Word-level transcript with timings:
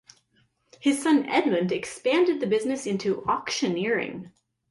His 0.79 0.99
son 0.99 1.29
Edmund 1.29 1.71
expanded 1.71 2.39
the 2.39 2.47
business 2.47 2.87
into 2.87 3.21
auctioneering. 3.25 4.31